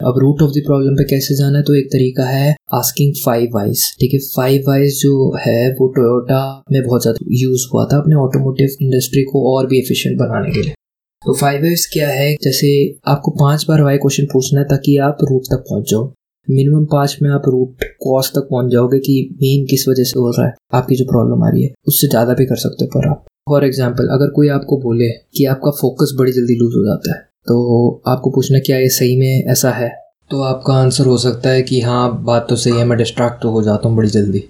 अब 0.00 0.18
root 0.18 0.42
of 0.42 0.50
the 0.50 0.62
problem 0.66 0.94
पे 0.94 1.04
कैसे 1.04 1.34
जाना 1.36 1.58
है 1.58 1.64
तो 1.64 1.74
एक 1.74 1.86
तरीका 1.86 2.24
है 2.26 2.54
आस्किंग 2.74 3.14
फाइव 3.24 3.50
वाइज 3.54 3.82
ठीक 4.00 4.12
है 4.14 4.18
फाइव 4.26 4.68
वाइज 4.68 5.00
जो 5.00 5.12
है, 5.36 5.70
वो 5.70 5.88
टोयोटा 5.88 6.42
में 6.72 6.82
बहुत 6.82 7.02
ज़्यादा 7.02 7.26
यूज़ 7.32 7.66
हुआ 7.72 7.84
था 7.84 7.98
अपने 7.98 8.14
ऑटोमोटिव 8.18 8.76
इंडस्ट्री 8.82 9.22
को 9.22 9.42
और 9.54 9.66
भी 9.66 9.78
एफिशिएंट 9.78 10.18
बनाने 10.18 10.50
के 10.52 10.62
लिए। 10.62 10.74
तो 11.22 11.34
फाइव 11.34 11.62
वाइज 11.62 11.86
क्या 11.92 12.08
है? 12.08 12.34
जैसे 12.42 12.70
आपको 13.08 13.30
पाँच 13.40 13.64
बार 13.68 13.82
वाई 13.82 13.98
क्वेश्चन 13.98 14.26
पूछना 14.32 14.60
है, 14.60 14.66
ताकि 14.66 14.96
आप 14.98 15.18
रूट 15.30 15.42
तक 15.50 15.64
पहुँच 15.70 15.90
जाओ। 15.90 16.12
मिनिमम 16.48 16.84
पाँच 16.92 17.16
में 17.22 17.30
आप 17.30 17.42
रूट 17.48 17.84
कॉज 18.02 18.30
तक 18.30 18.46
पहुँच 18.50 18.70
जाओगे 18.72 18.98
कि 18.98 19.16
मेन 19.42 19.66
किस 19.70 19.88
वजह 19.88 20.04
से 20.04 20.20
हो 20.20 20.30
रहा 20.30 20.46
है, 20.46 20.54
आपकी 20.74 20.96
जो 20.96 21.04
प्रॉब्लम 21.04 21.44
आ 21.44 21.50
रही 21.50 21.62
है, 21.62 21.72
उससे 21.86 22.08
ज़्यादा 22.08 22.34
भी 22.34 22.46
कर 22.46 22.56
सकते 22.58 22.84
हो। 22.84 22.90
पर 22.94 23.08
आप 23.08 23.24
फॉर 23.48 23.64
एग्ज़ाम्पल 23.64 24.08
अगर 24.14 24.30
कोई 24.30 24.48
आपको 24.50 24.80
बोले 24.80 25.08
कि 25.36 25.44
आपका 25.46 25.70
फोकस 25.80 26.14
बड़ी 26.18 26.32
जल्दी 26.32 26.54
लूज 26.54 26.74
हो 26.76 26.84
जाता 26.84 27.14
है 27.14 27.28
तो 27.46 28.02
आपको 28.08 28.30
पूछना 28.30 28.58
क्या 28.58 28.78
ये 28.78 28.88
सही 28.88 29.16
में 29.16 29.44
ऐसा 29.52 29.70
है? 29.70 29.88
तो 30.30 30.42
आपका 30.42 30.74
आंसर 30.74 31.06
हो 31.06 31.16
सकता 31.18 31.50
है 31.50 31.62
कि 31.62 31.80
हाँ 31.80 32.22
बात 32.24 32.46
तो 32.48 32.56
सही 32.56 32.78
है, 32.78 32.84
मैं 32.84 32.98
डिस्ट्रैक्ट 32.98 33.42
तो 33.42 33.50
हो 33.50 33.62
जाता 33.62 33.88
हूँ 33.88 33.96
बड़ी 33.96 34.08
जल्दी। 34.08 34.44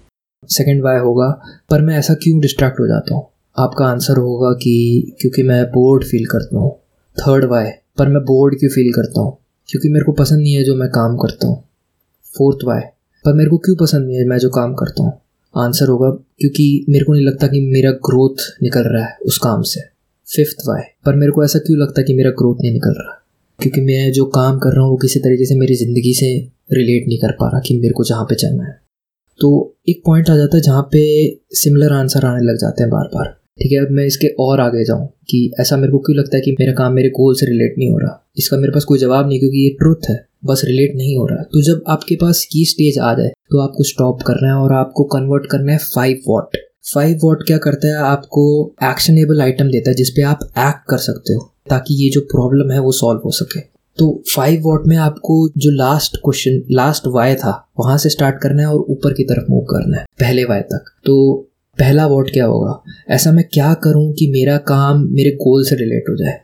सेकेंड 0.48 0.82
वाई 0.84 0.98
होगा, 0.98 1.28
पर 1.70 1.80
मैं 1.80 1.98
ऐसा 1.98 2.14
क्यों 2.14 2.40
डिस्ट्रैक्ट 2.40 2.80
हो 2.80 2.86
जाता 2.86 3.14
हूँ? 3.14 3.26
आपका 3.58 3.86
आंसर 3.86 4.16
होगा 4.16 4.52
कि 4.52 5.16
क्योंकि 5.20 5.42
मैं 5.42 5.64
बोर्ड 5.64 6.04
फील 6.04 6.26
करता 6.26 6.58
हूँ। 6.58 6.72
थर्ड 7.16 7.44
वाई 7.44 7.64
पर 7.98 8.08
मैं 8.08 8.22
बोर्ड 8.22 8.58
क्यों 8.58 8.70
फील 8.70 8.92
करता 8.92 9.20
हूँ? 9.20 9.36
क्योंकि 9.68 9.88
मेरे 9.88 10.04
को 10.04 10.12
पसंद 10.12 10.40
नहीं 10.40 10.54
है 10.54 10.64
जो 10.64 10.74
मैं 10.74 10.88
काम 10.88 11.16
करता 11.16 11.46
हूँ। 11.46 11.64
फोर्थ 12.38 12.58
वाई 12.64 12.80
पर 13.24 13.32
मेरे 13.32 13.50
को 13.50 13.58
क्यों 13.58 13.76
पसंद 13.76 14.06
नहीं 14.06 14.16
है 14.16 14.24
मैं 14.24 14.38
जो 14.38 14.50
काम 14.50 14.74
करता 14.74 15.02
हूँ? 15.02 15.12
आंसर 15.56 15.88
होगा, 15.88 16.10
क्योंकि 16.10 16.86
मेरे 16.88 17.04
को 17.04 17.12
नहीं 17.12 17.26
लगता 17.26 17.46
कि 17.46 17.60
मेरा 17.60 17.90
ग्रोथ 17.90 18.62
निकल 18.62 18.82
रहा 18.82 19.04
है 19.04 19.16
उस 19.26 19.38
काम 19.38 19.62
से। 19.62 19.99
फिफ्थ 20.30 20.66
वाई 20.68 20.82
पर 21.06 21.14
मेरे 21.14 21.32
को 21.32 21.44
ऐसा 21.44 21.58
क्यों 21.58 21.78
लगता 21.78 22.00
है 22.00 22.04
कि 22.04 22.14
मेरा 22.14 22.30
ग्रोथ 22.30 22.60
नहीं 22.60 22.72
निकल 22.72 22.90
रहा? 22.90 23.16
क्योंकि 23.58 23.80
मैं 23.80 24.12
जो 24.12 24.24
काम 24.26 24.58
कर 24.58 24.70
रहा 24.70 24.82
हूँ, 24.82 24.90
वो 24.90 24.96
किसी 24.96 25.20
तरीके 25.20 25.44
से 25.44 25.54
मेरी 25.54 25.74
ज़िंदगी 25.76 26.12
से 26.14 26.28
रिलेट 26.72 27.08
नहीं 27.08 27.18
कर 27.18 27.32
पा 27.32 27.48
रहा 27.48 27.60
कि 27.60 27.78
मेरे 27.78 27.92
को 27.92 28.04
जहाँ 28.04 28.24
पे 28.24 28.34
चलना 28.34 28.64
है। 28.64 28.78
तो 29.40 29.76
एक 29.88 30.02
पॉइंट 30.06 30.30
आ 30.30 30.36
जाता 30.36 30.56
है 30.56 30.62
जहाँ 30.62 30.82
पे 30.92 31.02
सिमिलर 31.56 31.92
आंसर 31.92 32.26
आने 32.26 32.46
लग 32.46 32.56
जाते 32.56 32.82
हैं 32.82 32.90
बार 32.90 33.10
बार 33.14 33.36
ठीक 33.58 33.72
है, 33.72 33.78
अब 33.78 33.90
मैं 33.90 34.04
इसके 34.06 34.26
और 34.40 34.60
आगे 34.60 34.84
जाऊँ 34.84 35.06
कि 35.30 35.50
ऐसा 35.60 35.76
मेरे 35.76 35.92
को 35.92 35.98
क्यों 35.98 36.16
लगता 36.18 36.36
है 36.36 36.40
कि 36.42 36.52
मेरा 36.60 36.72
काम 36.72 36.92
मेरे 36.92 37.08
गोल 37.10 37.34
से 37.34 37.46
रिलेट 37.46 37.74
नहीं 37.78 37.90
हो 37.90 37.98
रहा? 37.98 38.30
इसका 38.38 38.56
मेरे 38.56 38.72
पास 38.72 38.84
कोई 38.84 38.98
जवाब 38.98 39.28
नहीं 39.28 39.38
क्योंकि 39.38 39.64
ये 39.64 39.70
ट्रुथ 39.78 40.08
है, 40.10 40.16
बस 40.44 40.62
रिलेट 40.64 40.96
नहीं 40.96 41.16
हो 41.16 41.26
रहा। 41.26 41.42
तो 41.44 41.62
जब 41.62 41.82
आपके 41.88 42.16
पास 42.16 42.46
की 42.52 42.64
स्टेज 42.64 42.98
आ 42.98 43.12
जाए 43.14 43.32
तो 43.50 43.58
आपको 43.58 43.84
स्टॉप 43.84 44.22
करना 44.22 44.48
है 44.48 44.54
और 44.54 44.72
आपको 44.74 45.04
कन्वर्ट 45.14 45.46
करना 45.46 45.72
है 45.72 45.78
फाइव 45.86 46.20
वॉट 46.28 46.56
फाइव 46.84 47.18
वॉट 47.24 47.42
क्या 47.42 47.58
करता 47.58 47.88
है? 47.88 47.94
आपको 47.94 48.42
एक्शनेबल 48.84 49.40
आइटम 49.40 49.68
देता 49.68 49.90
है 49.90 49.96
जिसपे 49.96 50.22
आप 50.22 50.38
एक्ट 50.42 50.88
कर 50.90 50.98
सकते 50.98 51.34
हो, 51.34 51.40
ताकि 51.70 51.94
ये 52.04 52.10
जो 52.10 52.20
प्रॉब्लम 52.20 52.70
है, 52.70 52.78
वो 52.78 52.92
सॉल्व 52.92 53.20
हो 53.24 53.30
सके। 53.30 53.60
तो 53.98 54.22
फाइव 54.36 54.62
वॉट 54.62 54.86
में 54.86 54.96
आपको 54.96 55.48
जो 55.56 55.70
लास्ट 55.70 56.16
क्वेश्चन 56.16 56.62
लास्ट 56.70 57.06
वाय 57.06 57.34
था, 57.34 57.70
वहाँ 57.78 57.98
से 57.98 58.08
स्टार्ट 58.08 58.40
करना 58.42 58.62
है 58.62 58.68
और 58.68 58.84
ऊपर 58.90 59.12
की 59.12 59.24
तरफ़ 59.24 59.50
मूव 59.50 59.60
करना 59.60 59.98
है, 59.98 60.04
पहले 60.20 60.44
वाय 60.44 60.60
तक। 60.60 60.84
तो 61.04 61.34
पहला 61.78 62.06
वॉट 62.06 62.30
क्या 62.30 62.44
होगा? 62.44 62.82
ऐसा 63.10 63.32
मैं 63.32 63.44
क्या 63.52 63.74
करूँ 63.74 64.12
कि 64.12 64.30
मेरा 64.30 64.56
काम 64.56 65.06
मेरे 65.10 65.30
गोल 65.30 65.64
से 65.64 65.76
रिलेट 65.76 66.04
हो 66.10 66.16
जाए? 66.16 66.40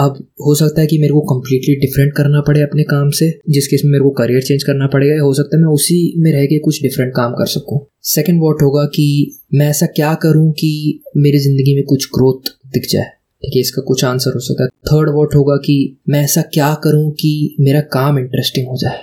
अब 0.00 0.16
हो 0.40 0.54
सकता 0.54 0.80
है 0.80 0.86
कि 0.86 0.98
मेरे 0.98 1.12
को 1.12 1.20
कम्प्लीटली 1.30 1.74
डिफरेंट 1.76 2.12
करना 2.16 2.40
पड़े 2.40 2.60
अपने 2.62 2.82
काम 2.84 3.10
से, 3.10 3.28
जिस 3.50 3.66
केस 3.68 3.82
में 3.84 3.90
मेरे 3.92 4.04
को 4.04 4.10
करियर 4.12 4.42
चेंज 4.42 4.62
करना 4.62 4.86
पड़ेगा 4.86 5.20
हो 5.22 5.32
सकता 5.34 5.56
है 5.56 5.62
मैं 5.62 5.72
उसी 5.72 6.00
में 6.18 6.30
रह 6.32 6.44
के 6.46 6.58
कुछ 6.58 6.82
डिफरेंट 6.82 7.12
काम 7.16 7.32
कर 7.32 7.46
सकूँ। 7.48 7.78
सेकेंड 8.06 8.40
वॉट 8.40 8.62
होगा 8.62 8.84
कि 8.94 9.06
मैं 9.54 9.68
ऐसा 9.70 9.86
क्या 9.96 10.12
करूँ 10.22 10.50
कि 10.52 10.70
मेरी 11.16 11.38
ज़िंदगी 11.38 11.74
में 11.76 11.84
कुछ 11.84 12.06
ग्रोथ 12.14 12.50
दिख 12.74 12.86
जाए? 12.90 13.04
ठीक 13.42 13.54
है, 13.54 13.60
इसका 13.60 13.82
कुछ 13.82 14.04
आंसर 14.04 14.34
हो 14.34 14.40
सकता 14.40 14.64
है। 14.64 14.68
थर्ड 14.88 15.10
वॉट 15.10 15.34
होगा 15.34 15.56
कि 15.56 15.76
मैं 16.08 16.22
ऐसा 16.24 16.42
क्या 16.54 16.72
करूँ 16.84 17.10
कि 17.12 17.56
मेरा 17.60 17.80
काम 17.92 18.18
इंटरेस्टिंग 18.18 18.68
हो 18.68 18.76
जाए? 18.76 18.98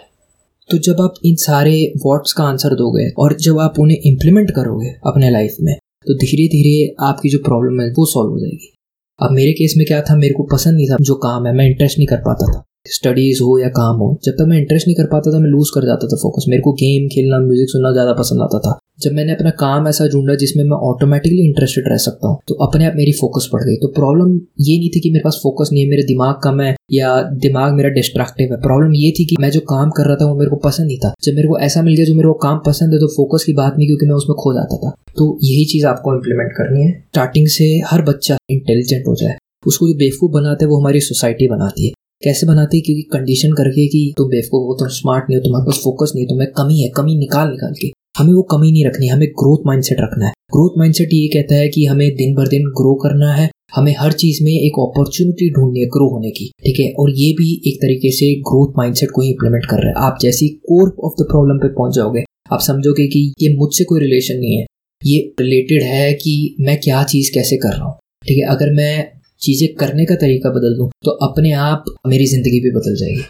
तो 0.70 0.78
जब 0.80 1.02
आप 1.02 1.14
इन 1.26 1.36
सारे 1.38 1.76
वॉट्स 2.06 2.34
का 2.34 2.44
आंसर 2.44 2.76
दोगे 2.76 3.10
और 3.18 3.36
जब 3.42 3.60
आप 3.60 3.80
उन्हें 3.80 3.98
इम्प्लीमेंट 4.06 4.52
करोगे 4.52 4.90
अपने 5.08 5.30
लाइफ 5.30 5.56
में 5.62 5.76
तो 6.08 6.14
धीरे 6.16 6.48
धीरे 6.48 6.96
आपकी 7.02 7.30
जो 7.30 7.40
प्रॉब्लम 7.40 7.82
है, 7.82 7.90
वो 7.90 8.06
सॉल्व 8.06 8.32
हो 8.32 8.40
जाएगी। 8.40 8.74
अब 9.20 9.32
मेरे 9.32 9.52
केस 9.52 9.74
में 9.78 9.86
क्या 9.88 10.02
था? 10.02 10.16
मेरे 10.16 10.34
को 10.34 10.44
पसंद 10.44 10.76
नहीं 10.76 10.88
था 10.88 10.98
जो 11.02 11.16
काम 11.16 11.46
है, 11.46 11.54
मैं 11.54 11.66
इंटरेस्ट 11.66 11.98
नहीं 11.98 12.08
कर 12.08 12.18
पाता 12.18 12.52
था। 12.54 12.64
स्टडीज़ 12.88 13.42
हो 13.44 13.58
या 13.60 13.68
काम 13.68 13.98
हो, 13.98 14.20
जब 14.24 14.32
तक 14.32 14.46
मैं 14.48 14.58
इंटरेस्ट 14.58 14.88
नहीं 14.88 14.96
कर 14.96 15.06
पाता 15.06 15.32
था, 15.34 15.40
मैं 15.40 15.50
लूज़ 15.50 15.72
कर 15.76 15.86
जाता 15.86 16.08
था 16.08 16.16
फोकस 16.16 16.46
मेरे 16.50 16.62
को 16.62 16.74
गेम 16.74 17.08
खेलना 17.08 17.40
म्यूज़िक 17.40 17.70
सुनना 17.70 17.92
ज़्यादा 17.92 18.14
पसंद 18.14 18.42
आता 18.42 18.60
था। 18.60 18.78
जब 19.00 19.12
मैंने 19.14 19.34
अपना 19.34 19.50
काम 19.60 19.88
ऐसा 19.88 20.08
ढूंढा 20.08 20.36
जिसमें 20.36 20.64
मैं 20.64 20.78
ऑटोमेटिकली 20.88 21.46
इंटरेस्टेड 21.46 21.84
रह 21.88 21.98
सकता 21.98 22.28
हूँ 22.28 22.38
तो 22.48 22.56
अपने 22.66 22.86
आप 22.86 22.94
मेरी 22.96 23.12
फोकस 23.12 23.50
पड़ 23.54 23.62
गई। 23.64 23.76
तो 23.76 23.88
प्रॉब्लम 23.88 24.34
ये 24.62 24.78
नहीं 24.80 24.90
थी 24.90 25.00
कि 25.00 25.10
मेरे 25.10 25.24
पास 25.24 25.40
फोकस 25.44 25.70
नहीं 25.74 25.84
है, 25.84 25.90
मेरे 25.90 26.04
दिमाग 26.04 26.40
कम 26.44 26.62
है 26.62 26.76
या 26.94 27.22
दिमाग 27.42 27.74
मेरा 27.74 27.90
डिस्ट्रैक्टिव 27.90 28.54
है। 28.54 28.60
प्रॉब्लम 28.62 28.94
ये 28.96 29.12
थी 29.12 29.26
कि 29.26 29.36
मैं 29.42 29.52
जो 29.52 29.60
काम 29.60 29.90
कर 29.90 30.08
रहा 30.08 30.16
था 30.16 30.26
वो 30.26 30.36
मेरे 30.36 30.50
को 30.50 30.56
पसंद 30.56 30.88
नहीं 30.88 30.98
था। 30.98 31.14
जब 31.24 31.34
मेरे 31.34 31.48
को 31.48 31.60
ऐसा 31.60 31.82
मिल 31.82 31.96
गया 31.96 32.06
जो 32.06 32.14
मेरे 32.14 32.28
को 32.28 32.34
काम 32.40 32.62
पसंद 32.66 32.94
है 32.94 33.00
तो 33.00 33.08
फोकस 33.08 33.44
की 33.44 33.54
बात 33.54 33.76
नहीं, 33.78 33.88
क्योंकि 33.88 34.06
मैं 34.06 34.16
उसमें 34.16 34.36
खो 34.36 34.54
जाता 34.54 34.78
था। 34.78 34.96
तो 35.18 35.38
यही 35.44 35.66
चीज़ 35.66 35.86
आपको 35.86 36.14
इम्प्लीमेंट 36.16 36.52
करनी 36.52 36.86
है। 36.86 36.92
स्टार्टिंग 36.92 37.48
से 37.48 37.70
हर 37.88 38.02
बच्चा 38.02 38.38
इंटेलिजेंट 38.50 39.08
हो 39.08 39.16
जाए। 39.16 39.36
उसको 39.68 39.88
जो 39.88 39.94
बेवकूफ़ 39.94 40.32
बनाते 40.32 40.66
हैं 40.66 40.70
वो 40.72 40.80
हमारी 40.80 41.00
सोसाइटी 41.02 41.48
बनाती 41.48 41.86
है। 41.86 41.92
कैसे 42.24 42.48
बनाती 42.48 42.78
है? 42.78 42.82
क्योंकि 42.82 43.02
कंडीशन 43.14 43.54
करके 43.54 43.88
कि 43.88 44.14
तुम 44.18 44.28
बेवकूफ़ 44.28 44.68
हो, 44.68 44.76
तुम 44.80 44.88
स्मार्ट 44.88 45.26
नहीं 45.30 45.38
हो, 45.40 45.44
तुम्हारे 45.44 45.66
पास 45.66 45.82
फोकस 45.84 46.12
नहीं 46.16 46.26
है, 46.26 46.30
तुम्हें 46.30 46.50
कमी 46.52 46.82
है, 46.82 46.90
कमी 46.90 47.18
निकाल 47.18 47.50
निकाल 47.50 47.74
के। 47.74 47.92
हमें 48.18 48.34
वो 48.34 48.42
कमी 48.52 48.72
नहीं 48.72 48.86
रखनी, 48.86 49.08
हमें 49.08 49.28
ग्रोथ 49.34 49.66
माइंडसेट 49.68 49.98
रखना 50.02 50.26
है। 50.26 50.32
ग्रोथ 50.52 50.78
माइंडसेट 50.80 51.10
ये 51.14 51.28
कहता 51.34 51.56
है 51.56 51.68
कि 51.70 51.86
हमें 51.86 52.10
दिन 52.16 52.34
भर 52.36 52.48
दिन 52.48 52.64
ग्रो 52.78 52.94
करना 52.96 53.34
है, 53.34 53.50
हमें 53.76 53.94
हर 54.00 54.12
चीज़ 54.14 54.44
में 54.44 54.52
एक 54.52 54.80
अपॉर्चुनिटी 54.80 55.50
ढूंढनी 55.54 55.80
है 55.80 55.86
ग्रो 55.88 56.08
होने 56.10 56.30
की, 56.32 56.48
ठीक 56.64 56.80
है? 56.80 56.88
और 56.94 57.10
ये 57.14 57.32
भी 57.34 57.50
एक 57.68 57.78
तरीके 57.82 58.12
से 58.12 58.34
ग्रोथ 58.44 58.78
माइंडसेट 58.78 59.10
को 59.16 59.22
ही 59.22 59.30
इंप्लीमेंट 59.30 59.66
कर 59.66 59.84
रहा 59.84 59.90
है। 59.90 60.08
आप 60.08 60.18
जैसी 60.22 60.48
कोर 60.66 60.96
ऑफ़ 61.06 61.14
द 61.14 61.28
प्रॉब्लम 61.28 61.58
पे 61.58 61.74
पहुँच 61.74 61.96
जाओगे, 61.96 62.24
आप 62.52 62.60
समझोगे 62.62 63.08
कि 63.08 63.22
ये 63.42 63.54
मुझसे 63.56 63.84
कोई 63.84 64.00
रिलेशन 64.00 64.40
नहीं 64.40 64.58
है। 64.58 64.66
ये 65.02 65.20
रिलेटेड 65.42 65.84
है 65.84 66.14
कि 66.16 66.56
मैं 66.62 66.80
क्या 66.82 67.04
चीज़ 67.06 67.32
कैसे 67.34 67.58
कर 67.58 67.74
रहा 67.74 67.86
हूँ, 67.86 67.96
ठीक 68.28 68.38
है? 68.38 68.46
अगर 68.48 68.74
मैं 68.74 69.08
चीज़ें 69.42 69.68
करने 69.76 70.06
का 70.06 70.16
तरीका 70.18 70.50
बदल 70.50 70.78
दूँ 70.78 70.90
तो 71.06 71.12
अपने 71.24 71.52
आप 71.64 71.86
मेरी 72.08 72.26
ज़िंदगी 72.28 72.60
भी 72.60 72.72
बदल 72.72 72.96
जाएगी। 72.96 73.24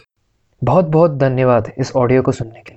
बहुत 0.62 0.86
बहुत 0.90 1.18
धन्यवाद 1.20 1.72
इस 1.80 1.92
ऑडियो 1.96 2.22
को 2.22 2.32
सुनने 2.34 2.62
के 2.62 2.74
लिए। 2.74 2.77